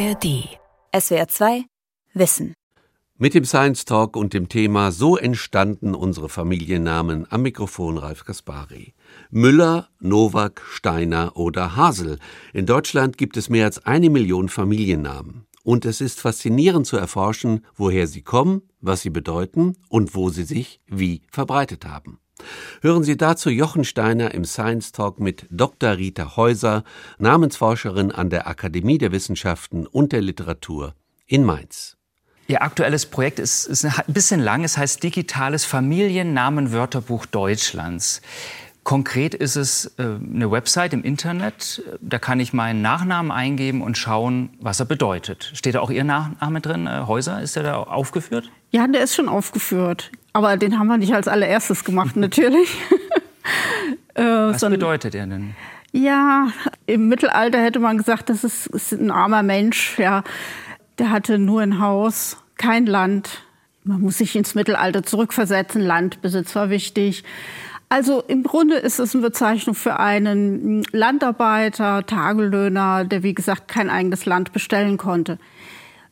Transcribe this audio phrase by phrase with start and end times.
[0.00, 0.48] ARD.
[0.98, 1.64] SWR 2
[2.14, 2.54] Wissen.
[3.18, 8.94] Mit dem Science Talk und dem Thema So entstanden unsere Familiennamen am Mikrofon Ralf Kaspari.
[9.30, 12.18] Müller, Nowak, Steiner oder Hasel.
[12.54, 15.44] In Deutschland gibt es mehr als eine Million Familiennamen.
[15.64, 20.44] Und es ist faszinierend zu erforschen, woher sie kommen, was sie bedeuten und wo sie
[20.44, 22.20] sich wie verbreitet haben.
[22.82, 25.96] Hören Sie dazu Jochen Steiner im Science Talk mit Dr.
[25.96, 26.84] Rita Häuser,
[27.18, 30.94] Namensforscherin an der Akademie der Wissenschaften und der Literatur
[31.26, 31.96] in Mainz.
[32.48, 34.64] Ihr aktuelles Projekt ist, ist ein bisschen lang.
[34.64, 38.22] Es heißt Digitales Familiennamenwörterbuch Deutschlands.
[38.82, 41.82] Konkret ist es äh, eine Website im Internet.
[42.00, 45.52] Da kann ich meinen Nachnamen eingeben und schauen, was er bedeutet.
[45.54, 46.86] Steht da auch Ihr Nachname drin?
[46.86, 48.50] Äh, Häuser, ist der da aufgeführt?
[48.70, 50.10] Ja, der ist schon aufgeführt.
[50.32, 52.70] Aber den haben wir nicht als allererstes gemacht, natürlich.
[54.14, 55.54] äh, was bedeutet er denn?
[55.92, 56.52] Ja,
[56.86, 59.98] im Mittelalter hätte man gesagt, das ist, ist ein armer Mensch.
[59.98, 60.22] Ja,
[60.98, 63.42] der hatte nur ein Haus, kein Land.
[63.82, 65.82] Man muss sich ins Mittelalter zurückversetzen.
[65.82, 67.24] Landbesitz war wichtig.
[67.88, 73.90] Also im Grunde ist es eine Bezeichnung für einen Landarbeiter, Tagelöhner, der wie gesagt kein
[73.90, 75.38] eigenes Land bestellen konnte.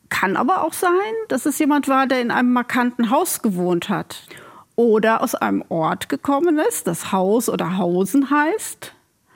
[0.09, 0.91] Kann aber auch sein,
[1.27, 4.27] dass es jemand war, der in einem markanten Haus gewohnt hat
[4.75, 8.93] oder aus einem Ort gekommen ist, das Haus oder Hausen heißt.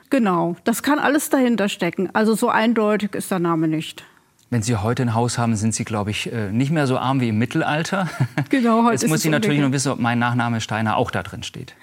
[0.09, 2.09] Genau, das kann alles dahinter stecken.
[2.13, 4.03] Also so eindeutig ist der Name nicht.
[4.49, 7.19] Wenn Sie heute ein Haus haben, sind Sie, glaube ich, äh, nicht mehr so arm
[7.21, 8.07] wie im Mittelalter.
[8.49, 11.41] Genau, heute Jetzt muss ich natürlich noch wissen, ob mein Nachname Steiner auch da drin
[11.41, 11.73] steht.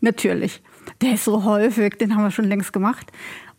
[0.00, 0.60] Natürlich.
[1.00, 3.12] Der ist so häufig, den haben wir schon längst gemacht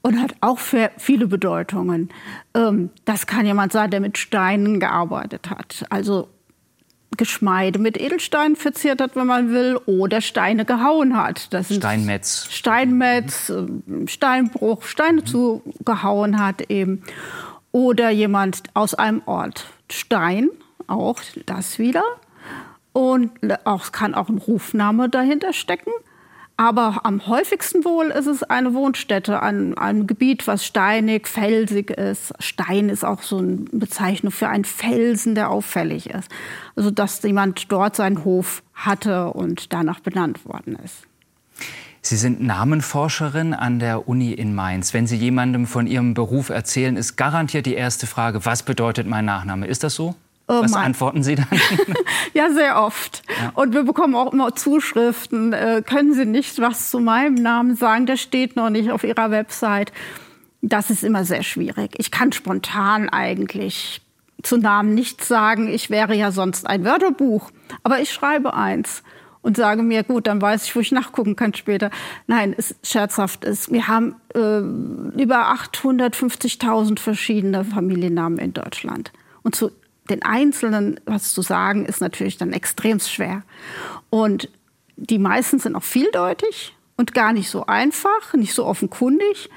[0.08, 2.08] und hat auch viele Bedeutungen.
[2.53, 5.86] Ähm, das kann jemand sein, der mit Steinen gearbeitet hat.
[5.89, 6.30] Also
[7.17, 11.52] Geschmeide mit Edelsteinen verziert hat, wenn man will, oder Steine gehauen hat.
[11.53, 12.47] Das Steinmetz.
[12.49, 14.08] Steinmetz, mhm.
[14.08, 15.25] Steinbruch, Steine mhm.
[15.25, 17.03] zugehauen hat eben
[17.73, 19.67] oder jemand aus einem Ort.
[19.92, 20.49] Stein,
[20.88, 22.03] auch das wieder.
[22.94, 23.31] Und
[23.66, 25.92] auch, kann auch ein Rufname dahinter stecken.
[26.59, 32.33] Aber am häufigsten wohl ist es eine Wohnstätte an einem Gebiet, was steinig, felsig ist.
[32.39, 36.31] Stein ist auch so eine Bezeichnung für einen Felsen, der auffällig ist.
[36.75, 41.03] Also dass jemand dort seinen Hof hatte und danach benannt worden ist.
[42.01, 44.93] Sie sind Namenforscherin an der Uni in Mainz.
[44.95, 49.25] Wenn Sie jemandem von Ihrem Beruf erzählen, ist garantiert die erste Frage, was bedeutet mein
[49.25, 49.67] Nachname?
[49.67, 50.15] Ist das so?
[50.49, 51.47] Oh, was antworten Sie dann?
[52.33, 53.21] ja, sehr oft.
[53.41, 53.52] Ja.
[53.53, 55.52] Und wir bekommen auch immer Zuschriften.
[55.52, 58.05] Äh, können Sie nicht was zu meinem Namen sagen?
[58.05, 59.91] Der steht noch nicht auf Ihrer Website.
[60.61, 61.95] Das ist immer sehr schwierig.
[61.97, 64.02] Ich kann spontan eigentlich
[64.41, 65.67] zu Namen nichts sagen.
[65.67, 67.52] Ich wäre ja sonst ein Wörterbuch.
[67.83, 69.03] Aber ich schreibe eins
[69.41, 71.91] und sage mir, gut, dann weiß ich, wo ich nachgucken kann später.
[72.27, 73.71] Nein, es scherzhaft ist.
[73.71, 74.59] Wir haben äh,
[75.21, 79.11] über 850.000 verschiedene Familiennamen in Deutschland.
[79.43, 79.71] Und zu
[80.09, 83.43] den Einzelnen was zu sagen, ist natürlich dann extrem schwer.
[84.09, 84.49] Und
[84.95, 89.49] die meisten sind auch vieldeutig und gar nicht so einfach, nicht so offenkundig.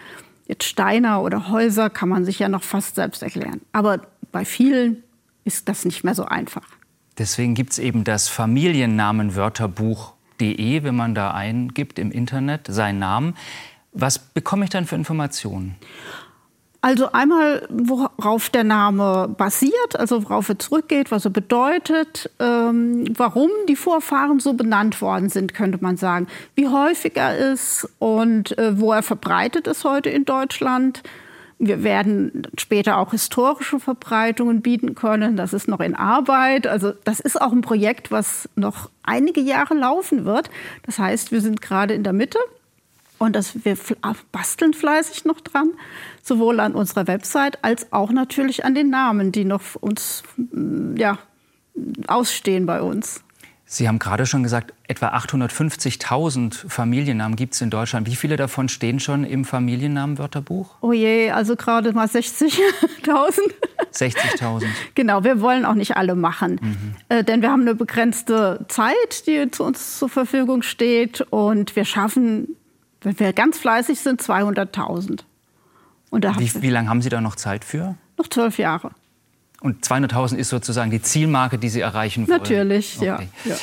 [0.46, 3.60] Jetzt Steiner oder Häuser kann man sich ja noch fast selbst erklären.
[3.72, 4.00] Aber
[4.32, 5.02] bei vielen
[5.44, 6.66] ist das nicht mehr so einfach.
[7.18, 13.34] Deswegen gibt es eben das Familiennamenwörterbuch.de, wenn man da eingibt im Internet seinen Namen.
[13.92, 15.76] Was bekomme ich dann für Informationen?
[16.82, 23.50] Also einmal, worauf der Name basiert, also worauf er zurückgeht, was er bedeutet, ähm, warum
[23.68, 28.80] die Vorfahren so benannt worden sind, könnte man sagen, wie häufig er ist und äh,
[28.80, 31.02] wo er verbreitet ist heute in Deutschland
[31.62, 35.36] wir werden später auch historische Verbreitungen bieten können.
[35.36, 36.66] Das ist noch in Arbeit.
[36.66, 40.48] Also das ist auch ein Projekt, was noch einige Jahre laufen wird.
[40.86, 42.38] Das heißt, wir sind gerade in der Mitte
[43.20, 43.76] und das, wir
[44.32, 45.72] basteln fleißig noch dran,
[46.22, 50.22] sowohl an unserer Website als auch natürlich an den Namen, die noch uns
[50.96, 51.18] ja,
[52.06, 53.22] ausstehen bei uns.
[53.66, 58.08] Sie haben gerade schon gesagt, etwa 850.000 Familiennamen gibt es in Deutschland.
[58.08, 60.76] Wie viele davon stehen schon im Familiennamenwörterbuch?
[60.80, 62.50] Oh je, also gerade mal 60.000.
[63.92, 64.64] 60.000.
[64.94, 66.94] Genau, wir wollen auch nicht alle machen, mhm.
[67.10, 71.84] äh, denn wir haben eine begrenzte Zeit, die zu uns zur Verfügung steht und wir
[71.84, 72.56] schaffen,
[73.02, 75.20] wenn wir ganz fleißig sind, 200.000.
[76.10, 77.96] Wie, wie lange haben Sie da noch Zeit für?
[78.18, 78.90] Noch zwölf Jahre.
[79.60, 82.38] Und 200.000 ist sozusagen die Zielmarke, die Sie erreichen wollen?
[82.38, 83.06] Natürlich, okay.
[83.06, 83.56] ja, ja.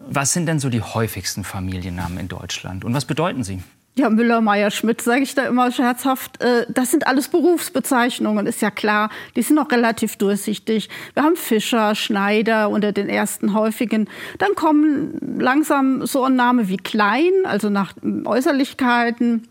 [0.00, 3.62] Was sind denn so die häufigsten Familiennamen in Deutschland und was bedeuten sie?
[3.98, 6.42] Ja, Müller, Meier, Schmidt, sage ich da immer scherzhaft.
[6.42, 9.08] Äh, das sind alles Berufsbezeichnungen, ist ja klar.
[9.36, 10.90] Die sind auch relativ durchsichtig.
[11.14, 14.06] Wir haben Fischer, Schneider unter den ersten häufigen.
[14.36, 17.94] Dann kommen langsam so ein Name wie Klein, also nach
[18.26, 19.48] Äußerlichkeiten.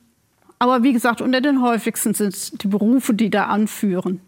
[0.59, 4.21] Aber wie gesagt, unter den häufigsten sind es die Berufe, die da anführen.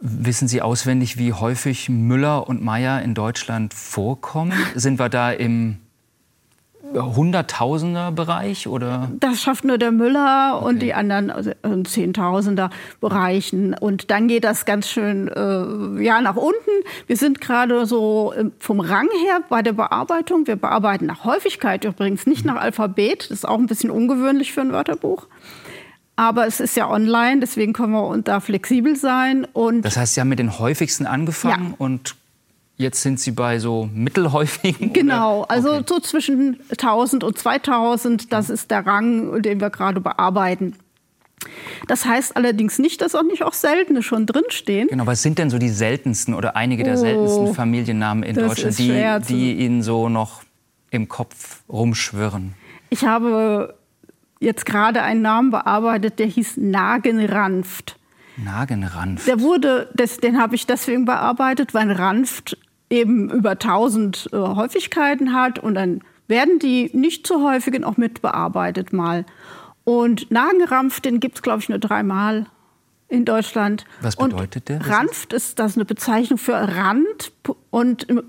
[0.00, 4.52] Wissen Sie auswendig, wie häufig Müller und Meyer in Deutschland vorkommen?
[4.74, 5.78] Sind wir da im
[6.92, 9.10] Hunderttausender-Bereich oder?
[9.18, 10.66] Das schafft nur der Müller okay.
[10.66, 11.52] und die anderen also
[11.84, 13.74] Zehntausender-Bereichen.
[13.74, 16.70] Und dann geht das ganz schön äh, ja, nach unten.
[17.06, 20.46] Wir sind gerade so äh, vom Rang her bei der Bearbeitung.
[20.46, 23.24] Wir bearbeiten nach Häufigkeit übrigens, nicht nach Alphabet.
[23.24, 25.26] Das ist auch ein bisschen ungewöhnlich für ein Wörterbuch.
[26.16, 29.46] Aber es ist ja online, deswegen können wir da flexibel sein.
[29.52, 31.74] Und das heißt, Sie haben mit den häufigsten angefangen ja.
[31.78, 32.14] und
[32.76, 34.92] Jetzt sind Sie bei so mittelhäufigen?
[34.92, 35.50] Genau, oder?
[35.50, 35.84] also okay.
[35.88, 40.74] so zwischen 1000 und 2000, das ist der Rang, den wir gerade bearbeiten.
[41.86, 44.88] Das heißt allerdings nicht, dass auch nicht auch seltene schon drinstehen.
[44.88, 48.78] Genau, was sind denn so die seltensten oder einige der oh, seltensten Familiennamen in Deutschland,
[48.78, 50.42] die, die Ihnen so noch
[50.90, 52.54] im Kopf rumschwirren?
[52.90, 53.74] Ich habe
[54.40, 57.98] jetzt gerade einen Namen bearbeitet, der hieß Nagenranft.
[58.36, 59.26] Nagenranft.
[59.26, 62.56] Der wurde, das, den habe ich deswegen bearbeitet, weil Ranft
[62.90, 68.92] eben über 1000 äh, Häufigkeiten hat und dann werden die nicht zu häufigen auch mitbearbeitet
[68.92, 69.24] mal.
[69.84, 72.46] Und Nagenrampf, den gibt es, glaube ich, nur dreimal
[73.08, 73.84] in Deutschland.
[74.00, 74.88] Was bedeutet und der?
[74.88, 77.32] Ranft ist das eine Bezeichnung für Rand
[77.70, 78.22] und im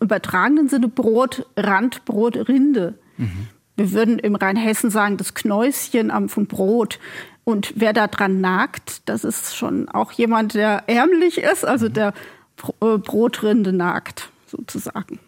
[0.00, 2.98] übertragenen Sinne Brot, Rand, Brot, Rinde.
[3.18, 3.48] Mhm.
[3.76, 6.98] Wir würden im Rheinhessen sagen, das Knäuschen am vom Brot.
[7.42, 11.92] Und wer da dran nagt, das ist schon auch jemand, der ärmlich ist, also mhm.
[11.92, 12.14] der
[12.56, 15.18] Brotrinde nagt, sozusagen.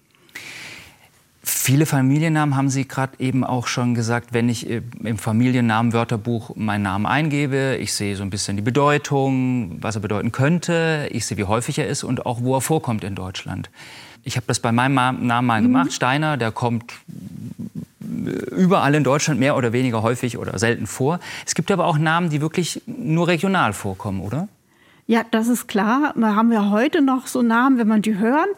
[1.49, 6.83] Viele Familiennamen haben Sie gerade eben auch schon gesagt, wenn ich äh, im Familiennamenwörterbuch meinen
[6.83, 11.37] Namen eingebe, ich sehe so ein bisschen die Bedeutung, was er bedeuten könnte, ich sehe,
[11.37, 13.71] wie häufig er ist und auch, wo er vorkommt in Deutschland.
[14.25, 15.67] Ich habe das bei meinem Namen mal mhm.
[15.67, 16.93] gemacht, Steiner, der kommt
[18.01, 21.21] äh, überall in Deutschland mehr oder weniger häufig oder selten vor.
[21.47, 24.49] Es gibt aber auch Namen, die wirklich nur regional vorkommen, oder?
[25.07, 26.13] Ja, das ist klar.
[26.17, 28.49] Da haben wir heute noch so Namen, wenn man die hören,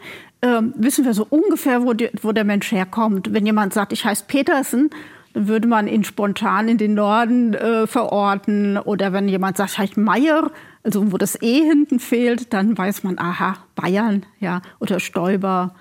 [0.41, 3.33] äh, wissen wir so ungefähr, wo, die, wo der Mensch herkommt.
[3.33, 4.89] Wenn jemand sagt, ich heiße Petersen,
[5.33, 8.77] dann würde man ihn spontan in den Norden äh, verorten.
[8.77, 10.51] Oder wenn jemand sagt, ich heiße Meier,
[10.83, 15.75] also wo das E hinten fehlt, dann weiß man, aha, Bayern, ja, oder Stoiber,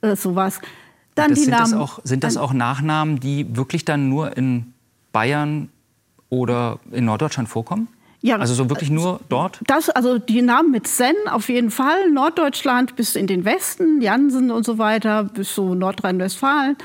[0.00, 0.60] äh, sowas.
[1.14, 4.36] Dann das die sind, Namen, das auch, sind das auch Nachnamen, die wirklich dann nur
[4.36, 4.72] in
[5.12, 5.68] Bayern
[6.28, 7.88] oder in Norddeutschland vorkommen?
[8.20, 9.60] Ja, also so wirklich nur dort?
[9.66, 12.10] Das, also die Namen mit Sen auf jeden Fall.
[12.10, 16.76] Norddeutschland bis in den Westen, Jansen und so weiter, bis so Nordrhein-Westfalen.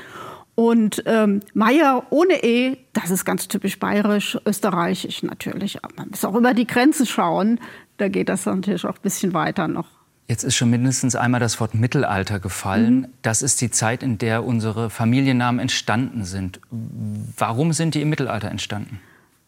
[0.55, 5.83] Und ähm, Meier ohne E, das ist ganz typisch bayerisch, österreichisch natürlich.
[5.83, 7.59] Aber man muss auch über die Grenze schauen.
[7.97, 9.87] Da geht das natürlich auch ein bisschen weiter noch.
[10.27, 13.01] Jetzt ist schon mindestens einmal das Wort Mittelalter gefallen.
[13.01, 13.07] Mhm.
[13.23, 16.61] Das ist die Zeit, in der unsere Familiennamen entstanden sind.
[16.69, 19.01] Warum sind die im Mittelalter entstanden?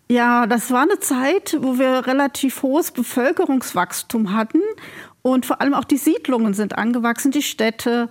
[0.07, 4.62] Ja, das war eine Zeit, wo wir relativ hohes Bevölkerungswachstum hatten
[5.24, 8.10] und vor allem auch die Siedlungen sind angewachsen, die Städte.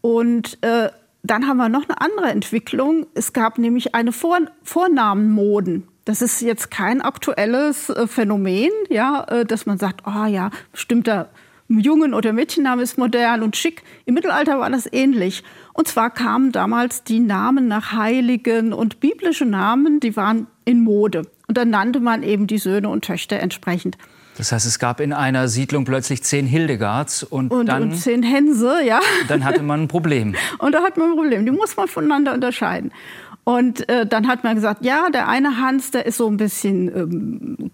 [0.00, 0.90] Und äh,
[1.22, 3.06] dann haben wir noch eine andere Entwicklung.
[3.14, 5.86] Es gab nämlich eine Vor Vornamenmoden.
[6.04, 11.30] Das ist jetzt kein aktuelles äh, Phänomen, ja, äh, dass man sagt, oh ja, bestimmter
[11.68, 13.84] Jungen- oder Mädchenname ist modern und schick.
[14.04, 15.44] Im Mittelalter war das ähnlich.
[15.72, 21.22] Und zwar kamen damals die Namen nach Heiligen und biblische Namen, die waren in Mode.
[21.46, 23.96] Und dann nannte man eben die Söhne und Töchter entsprechend.
[24.36, 28.22] Das heißt, es gab in einer Siedlung plötzlich zehn Hildegards und, und, dann, und zehn
[28.22, 29.00] Hänse, ja.
[29.28, 30.34] Dann hatte man ein Problem.
[30.58, 31.46] und da hat man ein Problem.
[31.46, 32.92] Die muss man voneinander unterscheiden.
[33.44, 36.88] Und äh, dann hat man gesagt, ja, der eine Hans, der ist so ein bisschen
[36.94, 37.70] ähm,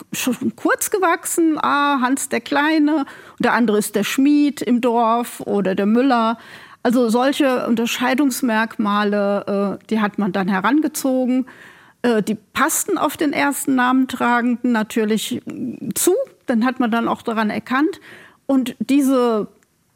[0.54, 5.74] kurz gewachsen, ah, Hans der Kleine, und der andere ist der Schmied im Dorf oder
[5.74, 6.36] der Müller.
[6.82, 11.46] Also solche Unterscheidungsmerkmale, äh, die hat man dann herangezogen.
[12.02, 15.40] Äh, die passten auf den ersten Namentragenden natürlich
[15.94, 16.12] zu.
[16.46, 18.00] Dann hat man dann auch daran erkannt.
[18.46, 19.48] Und diese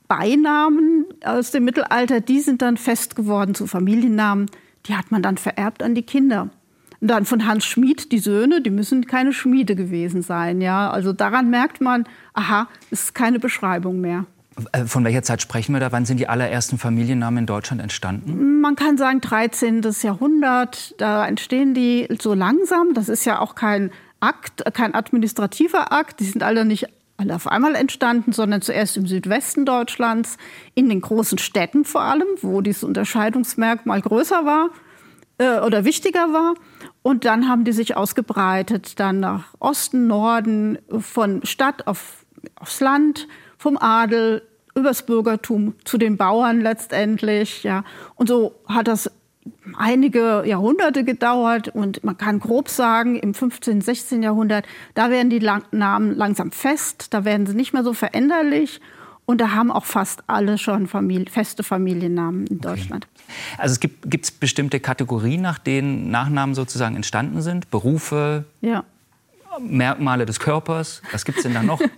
[0.08, 4.46] Beinamen aus dem Mittelalter, die sind dann fest geworden zu Familiennamen.
[4.86, 6.50] Die hat man dann vererbt an die Kinder.
[7.00, 10.60] Und dann von Hans Schmid, die Söhne, die müssen keine Schmiede gewesen sein.
[10.60, 10.90] Ja?
[10.90, 14.26] Also daran merkt man, aha, es ist keine Beschreibung mehr.
[14.72, 15.92] Äh, von welcher Zeit sprechen wir da?
[15.92, 18.60] Wann sind die allerersten Familiennamen in Deutschland entstanden?
[18.60, 19.82] Man kann sagen 13.
[20.02, 20.94] Jahrhundert.
[20.98, 22.94] Da entstehen die so langsam.
[22.94, 26.20] Das ist ja auch kein Akt, kein administrativer Akt.
[26.20, 26.86] Die sind alle nicht
[27.18, 30.36] alle auf einmal entstanden, sondern zuerst im Südwesten Deutschlands,
[30.75, 34.68] in den großen Städten vor allem, wo dieses Unterscheidungsmerkmal größer war
[35.38, 36.54] äh, oder wichtiger war.
[37.02, 43.28] Und dann haben die sich ausgebreitet, dann nach Osten, Norden, von Stadt auf, aufs Land
[43.58, 44.42] vom Adel
[44.75, 47.62] übers Bürgertum zu den Bauern letztendlich.
[47.62, 47.84] Ja.
[48.14, 49.10] Und so hat das
[49.76, 54.22] einige Jahrhunderte gedauert und man kann grob sagen, im 15., 16.
[54.22, 58.80] Jahrhundert, da werden die Namen langsam fest, da werden sie nicht mehr so veränderlich
[59.25, 63.06] und da haben auch fast alle schon Familie, feste Familiennamen in Deutschland.
[63.12, 63.34] Okay.
[63.58, 67.70] Also es gibt gibt's bestimmte Kategorien, nach denen Nachnamen sozusagen entstanden sind?
[67.70, 68.44] Berufe?
[68.60, 68.84] Ja.
[69.60, 71.02] Merkmale des Körpers?
[71.12, 71.80] Was gibt es denn da noch?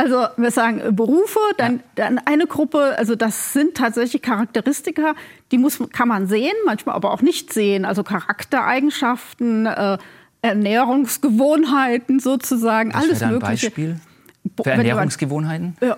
[0.00, 5.14] Also wir sagen äh, Berufe, dann, dann eine Gruppe, also das sind tatsächlich Charakteristika,
[5.50, 7.84] die muss, kann man sehen, manchmal aber auch nicht sehen.
[7.84, 9.98] Also Charaktereigenschaften, äh,
[10.42, 13.66] Ernährungsgewohnheiten sozusagen, Was alles da ein Mögliche.
[13.66, 14.00] Beispiel
[14.62, 15.76] für Ernährungsgewohnheiten?
[15.80, 15.96] Ja,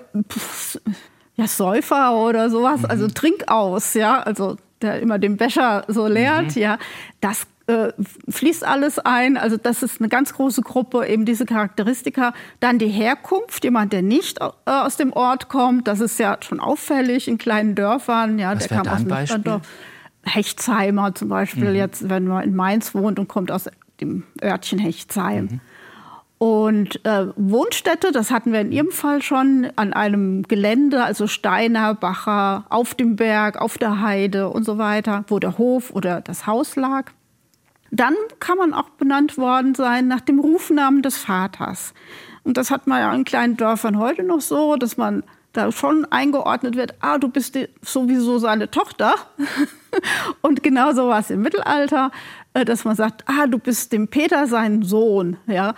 [1.37, 2.91] ja, Säufer oder sowas, also mhm.
[2.91, 6.63] also Trinkaus, ja, also der immer den Becher so leert, mhm.
[6.63, 6.79] ja,
[7.21, 7.93] das äh,
[8.29, 9.37] fließt alles ein.
[9.37, 12.33] Also das ist eine ganz große Gruppe, eben diese Charakteristika.
[12.59, 16.61] Dann die Herkunft, jemand, der nicht äh, aus dem Ort kommt, das ist ja schon
[16.61, 18.39] auffällig in kleinen Dörfern.
[18.39, 19.61] Ja, Was der kam da aus Beispiel?
[20.23, 21.77] Hechtsheimer zum Beispiel, mhm.
[21.77, 23.69] jetzt wenn man in Mainz wohnt und kommt aus
[24.01, 25.45] dem Örtchen Hechtsheim.
[25.45, 25.61] Mhm.
[26.43, 31.95] Und äh, Wohnstätte, das hatten wir in Ihrem Fall schon, an einem Gelände, also Steiner,
[31.95, 36.47] Bacher, auf dem Berg, auf der Heide und so weiter, wo der Hof oder das
[36.47, 37.13] Haus lag.
[38.01, 41.93] Dann kann man auch benannt worden sein nach dem Rufnamen des Vaters.
[42.45, 46.07] Und das hat man ja in kleinen Dörfern heute noch so, dass man da schon
[46.07, 49.13] eingeordnet wird, ah, du bist sowieso seine Tochter.
[50.41, 52.11] und genauso war es im Mittelalter,
[52.55, 55.37] äh, dass man sagt, ah, du bist dem Peter sein Sohn.
[55.47, 55.75] Ja?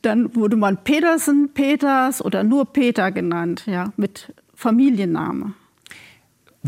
[0.00, 5.52] Dann wurde man Petersen, Peters oder nur Peter genannt, ja, mit Familienname.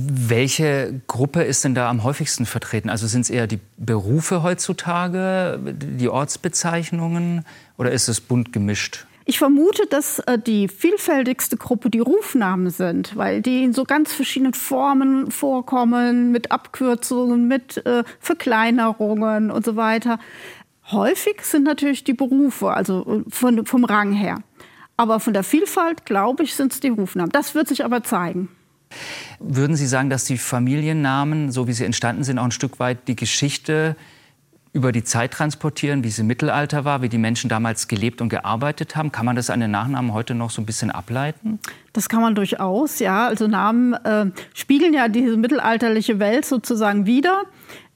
[0.01, 2.89] Welche Gruppe ist denn da am häufigsten vertreten?
[2.89, 7.45] Also sind es eher die Berufe heutzutage, die Ortsbezeichnungen
[7.79, 9.07] oder ist es bunt gemischt?
[9.25, 14.13] Ich vermute, dass äh, die vielfältigste Gruppe die Rufnamen sind, weil die in so ganz
[14.13, 20.19] verschiedenen Formen vorkommen, mit Abkürzungen, mit äh, Verkleinerungen und so weiter.
[20.91, 24.39] Häufig sind natürlich die Berufe, also äh, von, vom Rang her.
[24.97, 27.31] Aber von der Vielfalt, glaube ich, sind es die Rufnamen.
[27.31, 28.49] Das wird sich aber zeigen.
[29.39, 33.09] Würden Sie sagen, dass die Familiennamen, so wie sie entstanden sind, auch ein Stück weit
[33.09, 33.97] die Geschichte
[34.73, 38.29] über die Zeit transportieren, wie es im Mittelalter war, wie die Menschen damals gelebt und
[38.29, 39.13] gearbeitet haben?
[39.13, 41.59] Kann man das an den Nachnamen heute noch so ein bisschen ableiten?
[41.93, 43.27] Das kann man durchaus, ja.
[43.27, 47.43] Also Namen äh, spiegeln ja diese mittelalterliche Welt sozusagen wider.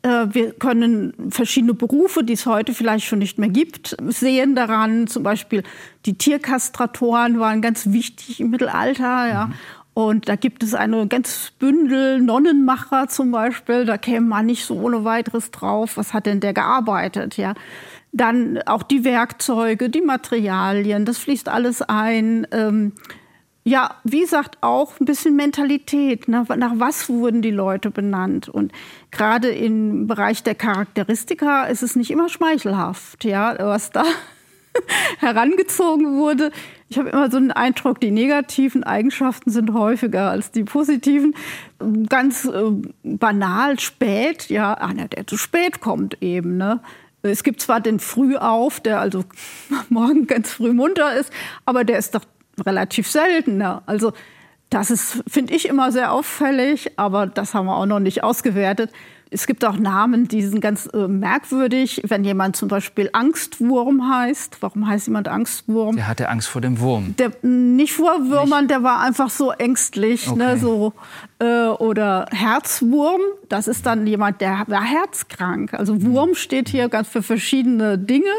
[0.03, 5.07] Äh, wir können verschiedene Berufe, die es heute vielleicht schon nicht mehr gibt, sehen daran.
[5.07, 5.63] Zum Beispiel
[6.07, 9.29] die Tierkastratoren waren ganz wichtig im Mittelalter.
[9.29, 9.47] Ja.
[9.47, 9.55] Mhm.
[9.95, 13.85] Und da gibt es eine ganz Bündel Nonnenmacher zum Beispiel.
[13.85, 15.97] Da käme man nicht so ohne weiteres drauf.
[15.97, 17.37] Was hat denn der gearbeitet?
[17.37, 17.55] Ja.
[18.13, 22.47] Dann auch die Werkzeuge, die Materialien, das fließt alles ein.
[22.53, 22.93] Ähm,
[23.65, 26.27] ja, wie gesagt, auch ein bisschen Mentalität.
[26.27, 28.49] Nach, nach was wurden die Leute benannt?
[28.49, 28.73] Und
[29.11, 34.05] gerade im Bereich der Charakteristika ist es nicht immer schmeichelhaft, ja, was da
[35.19, 36.51] herangezogen wurde.
[36.93, 41.35] Ich habe immer so einen Eindruck, die negativen Eigenschaften sind häufiger als die positiven.
[42.11, 42.71] Ganz äh,
[43.03, 46.59] banal spät, ja, einer, der zu spät kommt eben.
[46.59, 46.81] Ne?
[47.23, 49.25] Es gibt zwar den Frühauf, der also
[49.89, 51.33] morgen ganz früh munter ist,
[51.65, 52.27] aber der ist doch
[52.63, 53.57] relativ selten.
[53.57, 53.81] Ne?
[53.87, 54.13] Also
[54.69, 58.93] das ist, finde ich, immer sehr auffällig, aber das haben wir auch noch nicht ausgewertet.
[59.33, 62.03] Es gibt auch Namen, die sind ganz äh, merkwürdig.
[62.07, 65.97] Wenn jemand zum Beispiel Angstwurm heißt, warum heißt jemand Angstwurm?
[65.97, 67.15] Der hatte Angst vor dem Wurm.
[67.17, 68.71] Der, nicht vor Würmern, nicht.
[68.71, 70.27] der war einfach so ängstlich.
[70.27, 70.55] Ne, okay.
[70.55, 70.93] Ne, so,
[71.39, 75.75] äh, oder Herzwurm, das ist dann jemand, der war herzkrank.
[75.75, 78.31] Also Wurm steht hier ganz für verschiedene Dinge.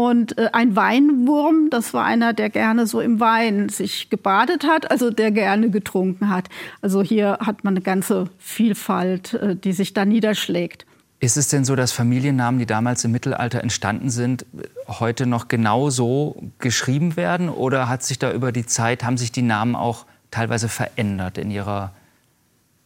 [0.00, 4.90] Und äh, ein Weinwurm, das war einer, der gerne so im Wein sich gebadet hat,
[4.90, 6.48] also der gerne getrunken hat.
[6.80, 10.86] Also hier hat man eine ganze Vielfalt, äh, die sich da niederschlägt.
[11.18, 14.46] Ist es denn so, dass Familiennamen, die damals im Mittelalter entstanden sind,
[14.88, 17.50] heute noch genau so geschrieben werden?
[17.50, 21.50] Oder hat sich da über die Zeit, haben sich die Namen auch teilweise verändert in
[21.50, 21.92] ihrer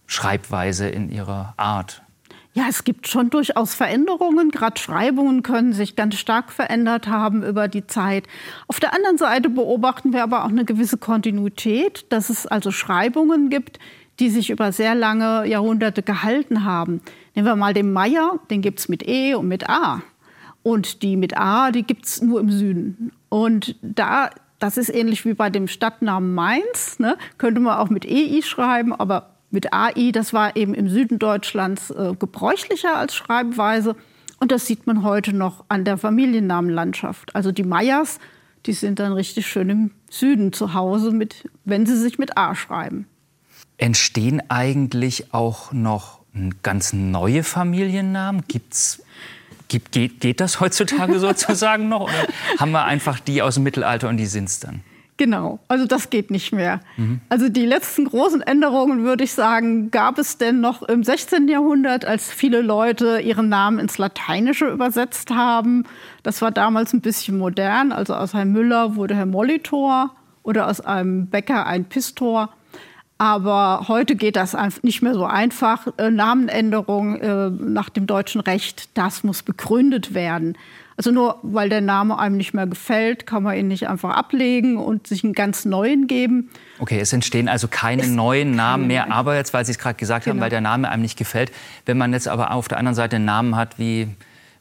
[0.08, 2.02] Schreibweise, in ihrer Art?
[2.56, 4.52] Ja, es gibt schon durchaus Veränderungen.
[4.52, 8.28] Gerade Schreibungen können sich ganz stark verändert haben über die Zeit.
[8.68, 13.50] Auf der anderen Seite beobachten wir aber auch eine gewisse Kontinuität, dass es also Schreibungen
[13.50, 13.80] gibt,
[14.20, 17.00] die sich über sehr lange Jahrhunderte gehalten haben.
[17.34, 20.02] Nehmen wir mal den Meier, den gibt es mit E und mit A.
[20.62, 23.10] Und die mit A, die gibt es nur im Süden.
[23.30, 24.30] Und da,
[24.60, 27.18] das ist ähnlich wie bei dem Stadtnamen Mainz, ne?
[27.36, 31.90] könnte man auch mit EI schreiben, aber mit AI, das war eben im Süden Deutschlands
[31.90, 33.96] äh, gebräuchlicher als Schreibweise.
[34.38, 37.34] Und das sieht man heute noch an der Familiennamenlandschaft.
[37.34, 38.18] Also die Meyers,
[38.66, 42.54] die sind dann richtig schön im Süden zu Hause, mit, wenn sie sich mit A
[42.54, 43.06] schreiben.
[43.78, 46.20] Entstehen eigentlich auch noch
[46.62, 48.42] ganz neue Familiennamen?
[48.48, 49.02] Gibt's,
[49.68, 52.02] gibt, geht, geht das heutzutage sozusagen noch?
[52.02, 52.26] Oder
[52.58, 54.82] haben wir einfach die aus dem Mittelalter und die sind es dann?
[55.16, 56.80] Genau, also das geht nicht mehr.
[56.96, 57.20] Mhm.
[57.28, 61.46] Also die letzten großen Änderungen, würde ich sagen, gab es denn noch im 16.
[61.46, 65.84] Jahrhundert, als viele Leute ihren Namen ins Lateinische übersetzt haben.
[66.24, 67.92] Das war damals ein bisschen modern.
[67.92, 70.10] Also aus Herrn Müller wurde Herr Molitor
[70.42, 72.50] oder aus einem Bäcker ein Pistor.
[73.16, 75.86] Aber heute geht das nicht mehr so einfach.
[75.96, 80.58] Äh, Namenänderung äh, nach dem deutschen Recht, das muss begründet werden.
[80.96, 84.76] Also nur weil der Name einem nicht mehr gefällt, kann man ihn nicht einfach ablegen
[84.76, 86.50] und sich einen ganz neuen geben.
[86.78, 89.96] Okay, es entstehen also keine es neuen Namen mehr, aber jetzt, weil Sie es gerade
[89.96, 90.34] gesagt genau.
[90.34, 91.50] haben, weil der Name einem nicht gefällt.
[91.84, 94.08] Wenn man jetzt aber auf der anderen Seite einen Namen hat wie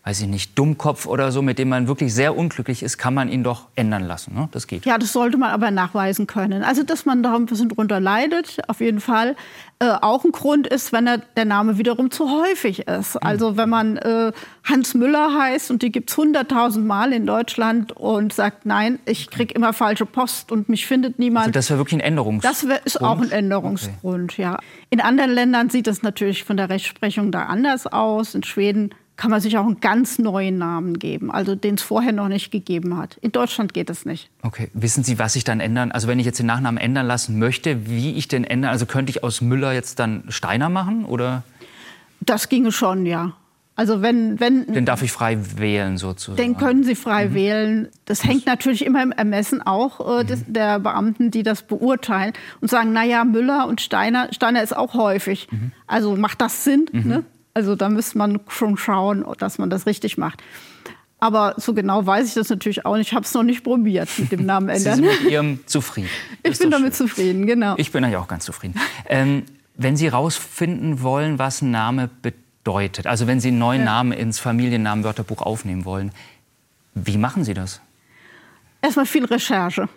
[0.06, 3.30] weiß ich nicht, Dummkopf oder so, mit dem man wirklich sehr unglücklich ist, kann man
[3.30, 4.36] ihn doch ändern lassen.
[4.36, 4.50] Ne?
[4.52, 4.86] Das geht.
[4.86, 6.62] Ja, das sollte man aber nachweisen können.
[6.62, 9.38] Also, dass man da ein bisschen drunter leidet, auf jeden Fall.
[9.80, 13.16] Äh, auch ein Grund ist, wenn er, der Name wiederum zu häufig ist.
[13.16, 13.20] Mhm.
[13.22, 14.34] Also, wenn man äh,
[14.66, 19.30] Hans Müller heißt und die gibt es hunderttausend Mal in Deutschland und sagt, nein, ich
[19.30, 21.48] kriege immer falsche Post und mich findet niemand.
[21.48, 22.44] Also das wäre wirklich ein Änderungsgrund?
[22.44, 24.42] Das ist auch ein Änderungsgrund, okay.
[24.42, 24.60] ja.
[24.90, 28.36] In anderen Ländern sieht das natürlich von der Rechtsprechung da anders aus.
[28.36, 32.12] In Schweden kann man sich auch einen ganz neuen Namen geben, also den es vorher
[32.12, 33.18] noch nicht gegeben hat.
[33.22, 34.30] In Deutschland geht das nicht.
[34.42, 34.70] Okay.
[34.74, 35.92] Wissen Sie, was ich dann ändern?
[35.92, 38.72] Also wenn ich jetzt den Nachnamen ändern lassen möchte, wie ich den ändern?
[38.72, 41.44] Also könnte ich aus Müller jetzt dann Steiner machen oder?
[42.22, 43.34] Das ginge schon, ja.
[43.76, 46.38] Also wenn, wenn den darf ich frei wählen sozusagen.
[46.38, 47.34] Den können Sie frei mhm.
[47.34, 47.88] wählen.
[48.06, 50.54] Das hängt natürlich immer im Ermessen auch äh, des, mhm.
[50.54, 54.94] der Beamten, die das beurteilen und sagen, na ja, Müller und Steiner, Steiner ist auch
[54.94, 55.48] häufig.
[55.50, 55.72] Mhm.
[55.88, 56.86] Also macht das Sinn?
[56.92, 57.08] Mhm.
[57.08, 57.24] Ne?
[57.54, 60.42] Also da müsste man schon schauen, dass man das richtig macht.
[61.20, 63.08] Aber so genau weiß ich das natürlich auch nicht.
[63.08, 64.98] Ich habe es noch nicht probiert mit dem Namen ändern.
[64.98, 66.10] Sie sind mit Ihrem zufrieden.
[66.44, 67.08] Ich bin damit schön.
[67.08, 67.76] zufrieden, genau.
[67.78, 68.78] Ich bin eigentlich auch ganz zufrieden.
[69.08, 69.44] Ähm,
[69.76, 73.86] wenn Sie herausfinden wollen, was ein Name bedeutet, also wenn Sie einen neuen ja.
[73.86, 76.12] Namen ins Familiennamenwörterbuch aufnehmen wollen,
[76.94, 77.80] wie machen Sie das?
[78.82, 79.88] Erstmal viel Recherche.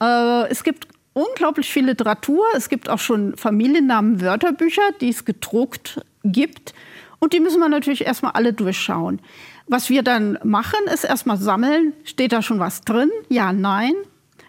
[0.00, 2.44] Äh, es gibt unglaublich viel Literatur.
[2.56, 6.72] Es gibt auch schon Familiennamen-Wörterbücher, die es gedruckt gibt.
[7.18, 9.20] Und die müssen wir natürlich erstmal alle durchschauen.
[9.66, 11.92] Was wir dann machen, ist erstmal sammeln.
[12.04, 13.10] Steht da schon was drin?
[13.28, 13.94] Ja, nein.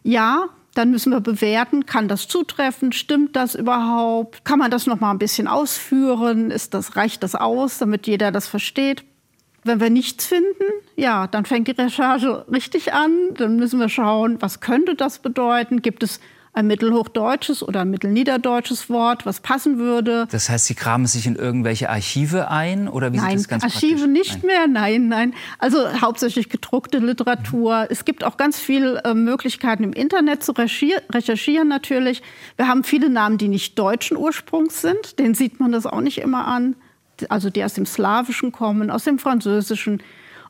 [0.03, 4.45] Ja, dann müssen wir bewerten, kann das zutreffen, stimmt das überhaupt?
[4.45, 6.51] Kann man das noch mal ein bisschen ausführen?
[6.51, 9.03] Ist das reicht das aus, damit jeder das versteht?
[9.63, 10.63] Wenn wir nichts finden,
[10.95, 13.34] ja, dann fängt die Recherche richtig an.
[13.34, 15.82] Dann müssen wir schauen, was könnte das bedeuten?
[15.82, 16.21] Gibt es
[16.53, 20.27] ein mittelhochdeutsches oder ein mittelniederdeutsches Wort, was passen würde.
[20.31, 23.63] Das heißt, Sie kramen sich in irgendwelche Archive ein oder wie nein, sieht das ganz
[23.63, 24.45] Archive nicht nein.
[24.45, 25.33] mehr, nein, nein.
[25.59, 27.81] Also hauptsächlich gedruckte Literatur.
[27.81, 27.88] Mhm.
[27.89, 32.23] Es gibt auch ganz viele äh, Möglichkeiten im Internet zu recherchieren natürlich.
[32.57, 35.19] Wir haben viele Namen, die nicht deutschen Ursprungs sind.
[35.19, 36.75] Den sieht man das auch nicht immer an.
[37.27, 40.01] Also die aus dem Slawischen kommen, aus dem Französischen.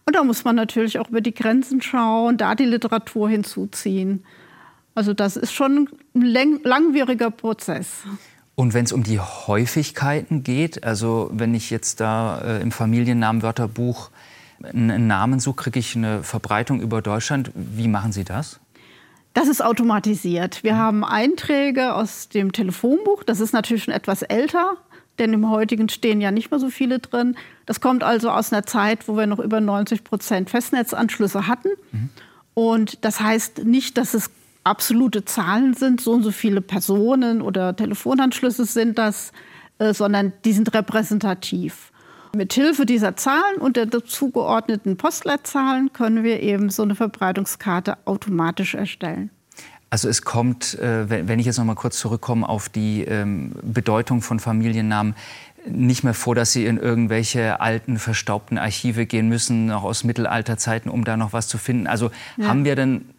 [0.06, 4.24] Und da muss man natürlich auch über die Grenzen schauen, da die Literatur hinzuziehen.
[4.96, 8.04] Also das ist schon ein langwieriger Prozess.
[8.56, 14.10] Und wenn es um die Häufigkeiten geht, also wenn ich jetzt da äh, im Familiennamenwörterbuch
[14.62, 17.52] einen Namen suche, kriege ich eine Verbreitung über Deutschland.
[17.56, 18.60] Wie machen Sie das?
[19.34, 20.64] Das ist automatisiert.
[20.64, 20.78] Wir mhm.
[20.78, 23.24] haben Einträge aus dem Telefonbuch.
[23.24, 24.76] Das ist natürlich schon etwas älter,
[25.20, 27.38] denn im heutigen stehen ja nicht mehr so viele drin.
[27.66, 31.70] Das kommt also aus einer Zeit, wo wir noch über 90 Prozent Festnetzanschlüsse hatten.
[31.92, 32.10] Mhm.
[32.54, 34.32] Und das heißt nicht, dass es
[34.64, 39.32] absolute Zahlen sind, so und so viele Personen oder Telefonanschlüsse sind das,
[39.80, 41.92] äh, sondern die sind repräsentativ.
[42.36, 48.76] Mit Hilfe dieser Zahlen und der dazugeordneten Postleitzahlen können wir eben so eine Verbreitungskarte automatisch
[48.76, 49.32] erstellen.
[49.90, 54.22] Also es kommt, äh, wenn ich jetzt noch mal kurz zurückkomme auf die ähm, Bedeutung
[54.22, 55.16] von Familiennamen,
[55.66, 60.90] nicht mehr vor, dass Sie in irgendwelche alten, verstaubten Archive gehen müssen, noch aus Mittelalterzeiten,
[60.90, 61.88] um da noch was zu finden.
[61.88, 62.48] Also ja.
[62.48, 63.10] haben wir denn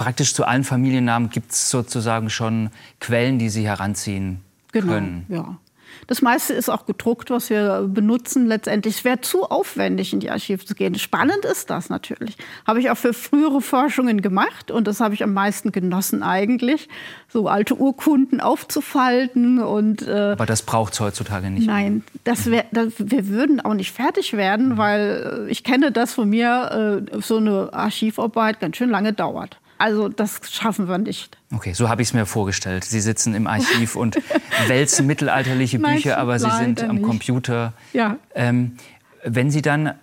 [0.00, 4.40] praktisch zu allen Familiennamen gibt es sozusagen schon Quellen, die Sie heranziehen
[4.72, 5.26] genau, können.
[5.28, 5.58] Ja.
[6.06, 8.46] Das meiste ist auch gedruckt, was wir benutzen.
[8.46, 10.94] Letztendlich wäre zu aufwendig, in die Archive zu gehen.
[10.94, 12.38] Spannend ist das natürlich.
[12.66, 16.88] Habe ich auch für frühere Forschungen gemacht und das habe ich am meisten genossen eigentlich,
[17.28, 20.08] so alte Urkunden aufzufalten und.
[20.08, 21.66] Äh, Aber das braucht es heutzutage nicht.
[21.66, 24.76] Nein, das wär, das, wir würden auch nicht fertig werden, mhm.
[24.78, 29.58] weil äh, ich kenne das von mir, äh, so eine Archivarbeit ganz schön lange dauert.
[29.80, 31.38] Also das schaffen wir nicht.
[31.54, 32.84] Okay, so habe ich es mir vorgestellt.
[32.84, 34.18] Sie sitzen im Archiv und
[34.66, 37.06] wälzen mittelalterliche Bücher, aber Sie sind am nicht.
[37.06, 37.72] Computer.
[37.94, 38.18] Ja.
[38.34, 38.76] Ähm,
[39.24, 39.94] wenn Sie dann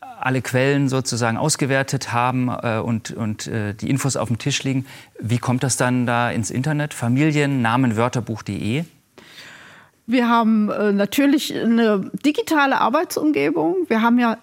[0.00, 4.84] alle Quellen sozusagen ausgewertet haben äh, und, und äh, die Infos auf dem Tisch liegen,
[5.20, 6.92] wie kommt das dann da ins Internet?
[6.92, 8.84] Familiennamenwörterbuch.de?
[10.06, 13.76] Wir haben äh, natürlich eine digitale Arbeitsumgebung.
[13.86, 14.38] Wir haben ja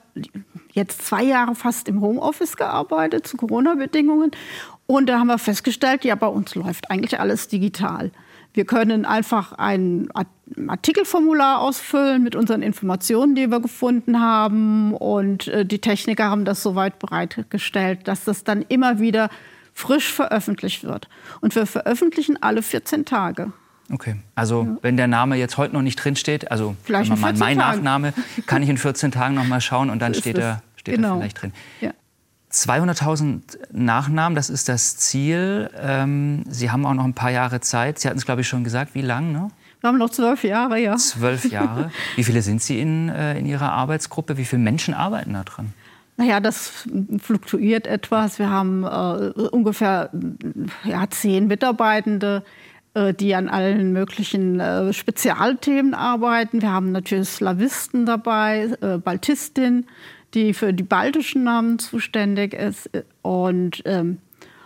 [0.71, 4.31] jetzt zwei Jahre fast im Homeoffice gearbeitet zu Corona-Bedingungen.
[4.87, 8.11] Und da haben wir festgestellt, ja, bei uns läuft eigentlich alles digital.
[8.53, 10.09] Wir können einfach ein
[10.67, 14.93] Artikelformular ausfüllen mit unseren Informationen, die wir gefunden haben.
[14.93, 19.29] Und äh, die Techniker haben das so weit bereitgestellt, dass das dann immer wieder
[19.73, 21.07] frisch veröffentlicht wird.
[21.41, 23.51] Und wir veröffentlichen alle 14 Tage.
[23.91, 24.77] Okay, also ja.
[24.81, 27.57] wenn der Name jetzt heute noch nicht drinsteht, also vielleicht mal mein Tagen.
[27.57, 28.13] Nachname,
[28.47, 31.15] kann ich in 14 Tagen noch mal schauen und dann so steht, er, steht genau.
[31.15, 31.53] er vielleicht drin.
[31.79, 31.91] Ja.
[32.65, 35.69] 200.000 Nachnamen, das ist das Ziel.
[35.79, 37.99] Ähm, Sie haben auch noch ein paar Jahre Zeit.
[37.99, 38.95] Sie hatten es, glaube ich, schon gesagt.
[38.95, 39.31] Wie lang?
[39.31, 39.49] Ne?
[39.81, 40.95] Wir haben noch zwölf Jahre, ja.
[40.95, 41.91] Zwölf Jahre.
[42.15, 44.37] Wie viele sind Sie in, äh, in Ihrer Arbeitsgruppe?
[44.37, 45.73] Wie viele Menschen arbeiten da dran?
[46.17, 46.87] Naja, das
[47.19, 48.39] fluktuiert etwas.
[48.39, 50.09] Wir haben äh, ungefähr
[50.83, 52.43] ja, zehn Mitarbeitende,
[52.95, 56.63] äh, die an allen möglichen äh, Spezialthemen arbeiten.
[56.63, 59.85] Wir haben natürlich Slavisten dabei, äh, Baltistin,
[60.33, 62.89] die für die baltischen Namen zuständig ist
[63.21, 64.19] und ähm,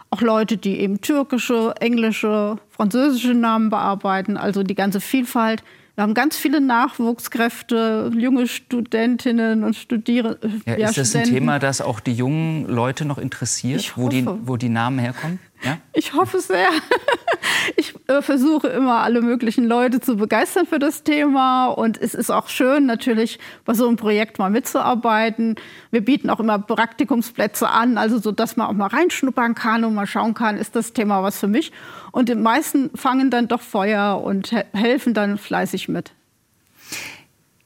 [0.09, 5.63] auch Leute, die eben türkische, englische, französische Namen bearbeiten, also die ganze Vielfalt.
[5.95, 10.61] Wir haben ganz viele Nachwuchskräfte, junge Studentinnen und Studierende.
[10.65, 14.57] Ja, ist das ein Thema, das auch die jungen Leute noch interessiert, wo die, wo
[14.57, 15.39] die Namen herkommen?
[15.63, 15.77] Ja?
[15.93, 16.67] Ich hoffe sehr.
[17.75, 21.67] Ich äh, versuche immer, alle möglichen Leute zu begeistern für das Thema.
[21.67, 25.55] Und es ist auch schön, natürlich bei so einem Projekt mal mitzuarbeiten.
[25.91, 29.93] Wir bieten auch immer Praktikumsplätze an, also so, dass man auch mal reinschnuppern kann und
[29.93, 31.71] mal schauen kann, ist das Thema was für mich.
[32.11, 36.11] Und die meisten fangen dann doch Feuer und helfen dann fleißig mit.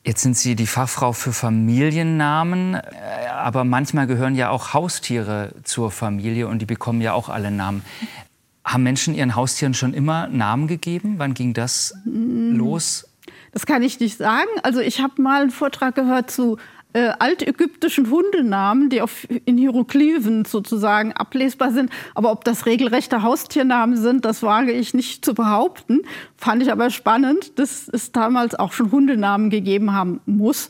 [0.06, 2.82] Jetzt sind Sie die Fachfrau für Familiennamen, äh,
[3.28, 7.84] aber manchmal gehören ja auch Haustiere zur Familie und die bekommen ja auch alle Namen.
[8.66, 11.16] Haben Menschen ihren Haustieren schon immer Namen gegeben?
[11.18, 13.08] Wann ging das los?
[13.52, 14.50] Das kann ich nicht sagen.
[14.64, 16.58] Also ich habe mal einen Vortrag gehört zu
[16.96, 21.92] äh, altägyptischen Hundenamen, die auf, in Hieroglyphen sozusagen ablesbar sind.
[22.16, 26.02] Aber ob das regelrechte Haustiernamen sind, das wage ich nicht zu behaupten.
[26.38, 30.70] Fand ich aber spannend, dass es damals auch schon Hundenamen gegeben haben muss.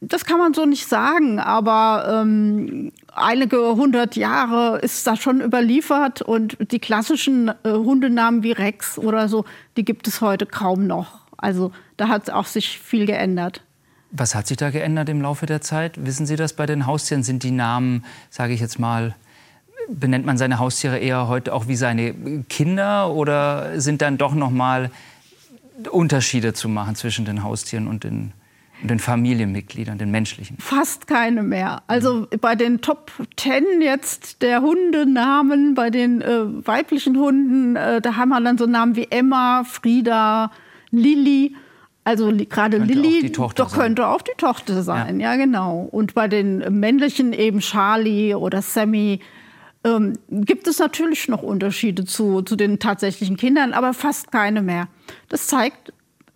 [0.00, 6.20] Das kann man so nicht sagen, aber ähm, einige hundert Jahre ist da schon überliefert
[6.20, 9.44] und die klassischen äh, Hundenamen wie Rex oder so,
[9.76, 11.20] die gibt es heute kaum noch.
[11.38, 13.62] Also da hat auch sich viel geändert.
[14.10, 16.04] Was hat sich da geändert im Laufe der Zeit?
[16.04, 17.22] Wissen Sie das bei den Haustieren?
[17.22, 19.14] Sind die Namen, sage ich jetzt mal,
[19.88, 24.50] benennt man seine Haustiere eher heute auch wie seine Kinder oder sind dann doch noch
[24.50, 24.90] mal
[25.90, 28.32] Unterschiede zu machen zwischen den Haustieren und den,
[28.82, 30.58] und den Familienmitgliedern, den menschlichen?
[30.58, 31.82] Fast keine mehr.
[31.86, 38.16] Also bei den Top Ten jetzt der Hundenamen, bei den äh, weiblichen Hunden, äh, da
[38.16, 40.50] haben wir dann so Namen wie Emma, Frieda,
[40.90, 41.54] Lilly.
[42.04, 45.32] Also gerade Lilly, doch könnte auch die Tochter sein, ja.
[45.32, 45.36] ja.
[45.36, 45.88] genau.
[45.90, 49.20] Und bei den männlichen eben Charlie oder Sammy
[49.84, 54.88] ähm, gibt es natürlich noch Unterschiede zu, zu den tatsächlichen Kindern, aber fast keine mehr.
[55.30, 55.93] Das zeigt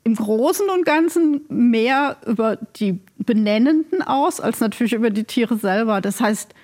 [0.09, 6.01] im Großen und Ganzen mehr über die Benennenden aus, als natürlich über die Tiere selber.
[6.01, 6.55] Das heißt,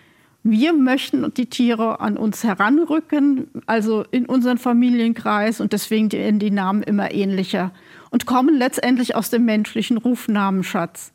[0.44, 6.50] wir möchten die Tiere an uns heranrücken, also in unseren Familienkreis und deswegen werden die
[6.50, 7.72] Namen immer ähnlicher
[8.10, 11.12] und kommen letztendlich aus dem menschlichen Rufnamenschatz.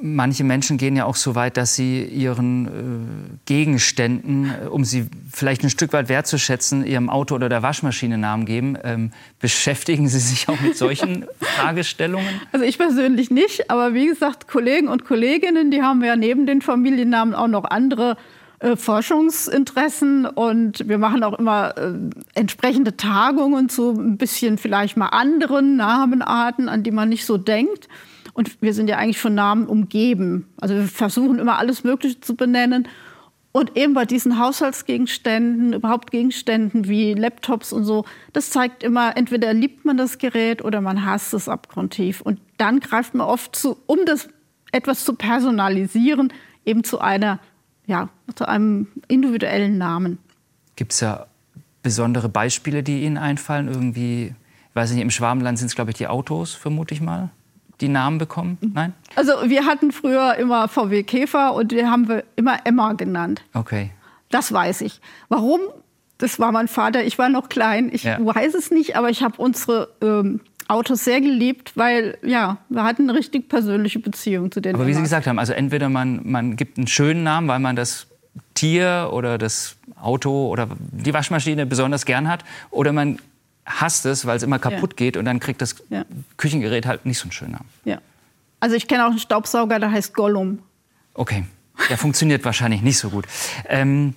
[0.00, 2.70] Manche Menschen gehen ja auch so weit, dass sie ihren äh,
[3.46, 8.44] Gegenständen, äh, um sie vielleicht ein Stück weit wertzuschätzen, ihrem Auto oder der Waschmaschine Namen
[8.44, 8.76] geben.
[8.82, 12.40] Ähm, beschäftigen Sie sich auch mit solchen Fragestellungen?
[12.52, 16.62] Also ich persönlich nicht, aber wie gesagt, Kollegen und Kolleginnen, die haben ja neben den
[16.62, 18.16] Familiennamen auch noch andere
[18.58, 21.92] äh, Forschungsinteressen und wir machen auch immer äh,
[22.34, 27.88] entsprechende Tagungen zu ein bisschen vielleicht mal anderen Namenarten, an die man nicht so denkt.
[28.36, 30.46] Und wir sind ja eigentlich von Namen umgeben.
[30.60, 32.86] Also wir versuchen immer alles Mögliche zu benennen.
[33.52, 39.54] Und eben bei diesen Haushaltsgegenständen, überhaupt Gegenständen wie Laptops und so, das zeigt immer, entweder
[39.54, 42.20] liebt man das Gerät oder man hasst es abgrundtief.
[42.20, 44.28] Und dann greift man oft zu, um das
[44.70, 46.30] etwas zu personalisieren,
[46.66, 47.40] eben zu einer
[47.86, 50.18] ja, zu einem individuellen Namen.
[50.74, 51.26] Gibt es ja
[51.82, 53.68] besondere Beispiele, die Ihnen einfallen?
[53.68, 54.34] Irgendwie,
[54.68, 57.30] ich weiß nicht, im Schwabenland sind es, glaube ich, die Autos, vermute ich mal,
[57.80, 58.58] die Namen bekommen?
[58.60, 58.72] Mhm.
[58.74, 58.92] Nein?
[59.14, 63.42] Also wir hatten früher immer VW Käfer und die haben wir immer Emma genannt.
[63.54, 63.90] Okay.
[64.30, 65.00] Das weiß ich.
[65.28, 65.60] Warum?
[66.18, 67.04] Das war mein Vater.
[67.04, 67.90] Ich war noch klein.
[67.92, 68.18] Ich ja.
[68.18, 73.08] weiß es nicht, aber ich habe unsere ähm, Autos sehr geliebt, weil ja, wir hatten
[73.08, 74.74] eine richtig persönliche Beziehung zu den.
[74.74, 77.76] Aber wie Sie gesagt haben, also entweder man, man gibt einen schönen Namen, weil man
[77.76, 78.06] das
[78.54, 83.18] Tier oder das Auto oder die Waschmaschine besonders gern hat, oder man
[83.66, 84.96] hasst es, weil es immer kaputt ja.
[84.96, 86.04] geht und dann kriegt das ja.
[86.36, 87.68] Küchengerät halt nicht so einen schönen Namen.
[87.84, 87.98] Ja.
[88.60, 90.60] Also ich kenne auch einen Staubsauger, der heißt Gollum.
[91.14, 91.44] Okay,
[91.90, 93.26] der funktioniert wahrscheinlich nicht so gut.
[93.68, 94.14] Ähm,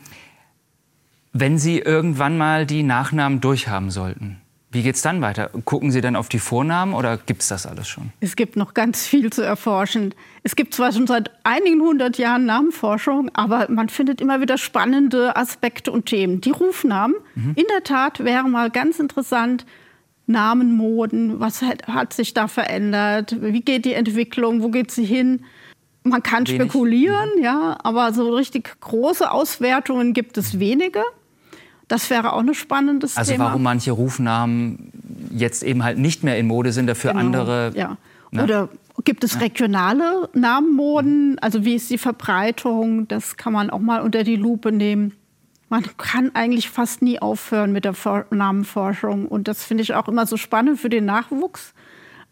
[1.33, 5.49] wenn Sie irgendwann mal die Nachnamen durchhaben sollten, wie geht es dann weiter?
[5.65, 8.11] Gucken Sie dann auf die Vornamen oder gibt es das alles schon?
[8.19, 10.13] Es gibt noch ganz viel zu erforschen.
[10.43, 15.35] Es gibt zwar schon seit einigen hundert Jahren Namenforschung, aber man findet immer wieder spannende
[15.35, 16.41] Aspekte und Themen.
[16.41, 17.53] Die Rufnamen, mhm.
[17.55, 19.65] in der Tat, wäre mal ganz interessant.
[20.27, 23.35] Namenmoden, was hat, hat, sich da verändert?
[23.41, 24.61] Wie geht die Entwicklung?
[24.61, 25.45] Wo geht sie hin?
[26.03, 26.61] Man kann Wenig.
[26.61, 27.43] spekulieren, mhm.
[27.43, 31.01] ja, aber so richtig große Auswertungen gibt es wenige.
[31.89, 33.45] Das wäre auch ein spannendes also Thema.
[33.45, 34.91] Also warum manche Rufnamen
[35.31, 37.71] jetzt eben halt nicht mehr in Mode sind, dafür genau, andere.
[37.75, 37.97] Ja.
[38.31, 38.43] Na?
[38.43, 38.69] Oder
[39.03, 41.39] gibt es regionale Namenmoden?
[41.39, 43.07] Also wie ist die Verbreitung?
[43.07, 45.13] Das kann man auch mal unter die Lupe nehmen.
[45.67, 47.95] Man kann eigentlich fast nie aufhören mit der
[48.29, 49.27] Namenforschung.
[49.27, 51.73] Und das finde ich auch immer so spannend für den Nachwuchs,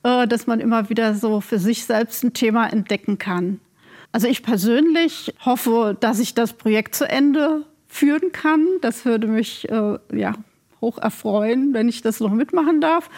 [0.03, 3.59] äh, dass man immer wieder so für sich selbst ein Thema entdecken kann.
[4.11, 7.65] Also ich persönlich hoffe, dass ich das Projekt zu Ende
[7.97, 8.65] führen kann.
[8.81, 10.33] Das würde mich äh, ja,
[10.81, 13.09] hoch erfreuen, wenn ich das noch mitmachen darf.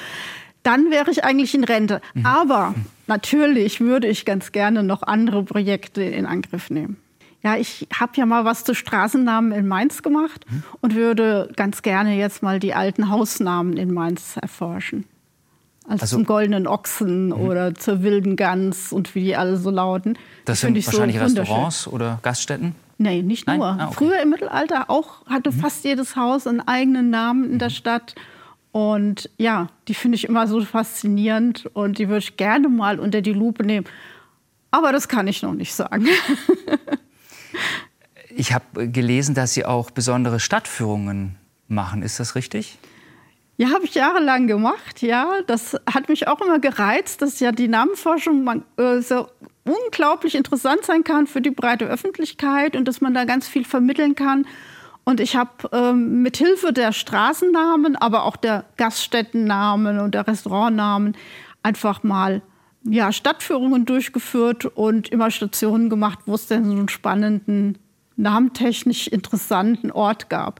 [0.64, 2.02] Dann wäre ich eigentlich in Rente.
[2.14, 2.26] Mhm.
[2.26, 2.76] Aber
[3.08, 6.98] natürlich würde ich ganz gerne noch andere Projekte in Angriff nehmen.
[7.42, 10.64] Ja, ich habe ja mal was zu Straßennamen in Mainz gemacht mhm.
[10.82, 15.06] und würde ganz gerne jetzt mal die alten Hausnamen in Mainz erforschen.
[15.86, 17.34] Also, also zum goldenen Ochsen mhm.
[17.34, 20.18] oder zur wilden Gans und wie die alle so lauten.
[20.46, 22.76] Das sind wahrscheinlich so Restaurants oder Gaststätten?
[23.02, 23.60] Nee, nicht Nein?
[23.60, 23.68] nur.
[23.68, 23.94] Ah, okay.
[23.96, 25.60] Früher im Mittelalter auch hatte mhm.
[25.60, 27.74] fast jedes Haus einen eigenen Namen in der mhm.
[27.74, 28.16] Stadt.
[28.72, 33.22] Und ja, die finde ich immer so faszinierend und die würde ich gerne mal unter
[33.22, 33.88] die Lupe nehmen.
[34.70, 36.08] Aber das kann ich noch nicht sagen.
[38.36, 41.38] ich habe gelesen, dass Sie auch besondere Stadtführungen
[41.70, 42.04] machen.
[42.04, 42.78] Ist das richtig?
[43.56, 45.02] Ja, habe ich jahrelang gemacht.
[45.02, 49.28] Ja, das hat mich auch immer gereizt, dass ja die Namenforschung man, äh, so
[49.70, 54.16] unglaublich interessant sein kann für die breite Öffentlichkeit und dass man da ganz viel vermitteln
[54.16, 54.46] kann.
[55.04, 61.16] Und ich habe ähm, mit Hilfe der Straßennamen, aber auch der Gaststättennamen und der Restaurantnamen
[61.64, 62.42] einfach mal
[62.84, 67.78] ja, Stadtführungen durchgeführt und immer Stationen gemacht, wo es denn so einen spannenden,
[68.16, 70.60] namentechnisch interessanten Ort gab.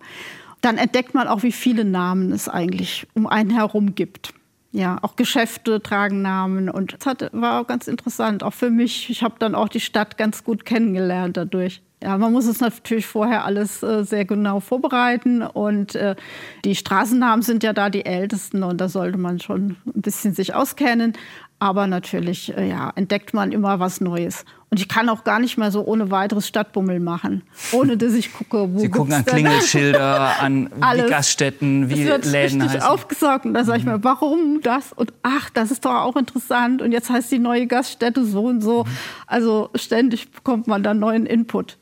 [0.62, 4.34] Dann entdeckt man auch, wie viele Namen es eigentlich um einen herum gibt.
[4.72, 9.10] Ja, auch Geschäfte tragen Namen und das hat, war auch ganz interessant, auch für mich.
[9.10, 11.82] Ich habe dann auch die Stadt ganz gut kennengelernt dadurch.
[12.02, 16.16] Ja, man muss es natürlich vorher alles äh, sehr genau vorbereiten und äh,
[16.64, 20.54] die Straßennamen sind ja da die ältesten und da sollte man schon ein bisschen sich
[20.54, 21.14] auskennen.
[21.60, 24.46] Aber natürlich äh, ja, entdeckt man immer was Neues.
[24.70, 27.42] Und ich kann auch gar nicht mehr so ohne weiteres Stadtbummel machen,
[27.72, 32.62] ohne dass ich gucke, wo Sie gucken an Klingelschilder, an wie Gaststätten, wie wird Läden
[32.62, 32.94] richtig heißen.
[32.94, 36.84] aufgesaugt und da sage ich mir, warum das und ach, das ist doch auch interessant
[36.84, 38.84] und jetzt heißt die neue Gaststätte so und so.
[38.84, 38.90] Mhm.
[39.26, 41.78] Also ständig bekommt man da neuen Input.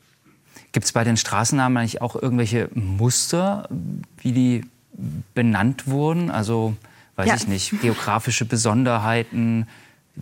[0.72, 3.68] Gibt es bei den Straßennamen eigentlich auch irgendwelche Muster,
[4.18, 4.64] wie die
[5.34, 6.30] benannt wurden?
[6.30, 6.74] Also
[7.18, 7.34] weiß ja.
[7.34, 9.66] ich nicht, geografische Besonderheiten,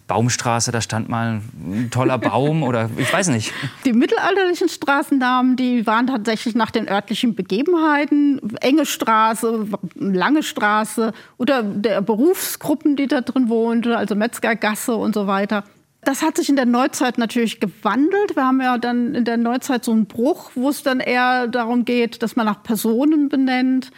[0.07, 3.53] Baumstraße, da stand mal ein toller Baum oder ich weiß nicht.
[3.85, 8.41] Die mittelalterlichen Straßennamen, die waren tatsächlich nach den örtlichen Begebenheiten.
[8.61, 15.27] Enge Straße, lange Straße oder der Berufsgruppen, die da drin wohnten, also Metzgergasse und so
[15.27, 15.65] weiter.
[16.03, 18.37] Das hat sich in der Neuzeit natürlich gewandelt.
[18.37, 21.85] Wir haben ja dann in der Neuzeit so einen Bruch, wo es dann eher darum
[21.85, 23.91] geht, dass man nach Personen benennt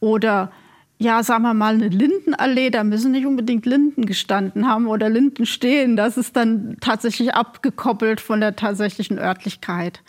[0.00, 0.50] oder
[0.98, 5.44] ja, sagen wir mal, eine Lindenallee, da müssen nicht unbedingt Linden gestanden haben oder Linden
[5.44, 5.96] stehen.
[5.96, 10.02] Das ist dann tatsächlich abgekoppelt von der tatsächlichen Örtlichkeit.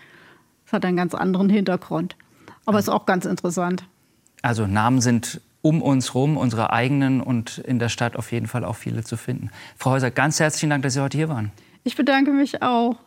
[0.66, 2.16] Das hat einen ganz anderen Hintergrund.
[2.66, 3.84] Aber ist auch ganz interessant.
[4.42, 8.64] Also Namen sind um uns rum, unsere eigenen und in der Stadt auf jeden Fall
[8.64, 9.50] auch viele zu finden.
[9.78, 11.52] Frau Häuser, ganz herzlichen Dank, dass Sie heute hier waren.
[11.84, 12.98] Ich bedanke mich auch.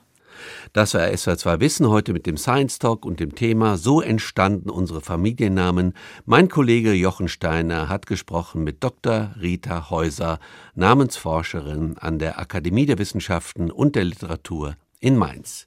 [0.73, 5.01] Das war SWR2 Wissen heute mit dem Science Talk und dem Thema So entstanden unsere
[5.01, 5.95] Familiennamen.
[6.25, 9.35] Mein Kollege Jochen Steiner hat gesprochen mit Dr.
[9.41, 10.39] Rita Häuser,
[10.75, 15.67] Namensforscherin an der Akademie der Wissenschaften und der Literatur in Mainz.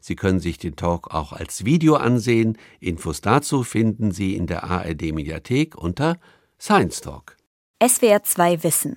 [0.00, 2.56] Sie können sich den Talk auch als Video ansehen.
[2.80, 6.18] Infos dazu finden Sie in der ARD Mediathek unter
[6.60, 7.36] Science Talk.
[7.80, 8.96] SWR2 Wissen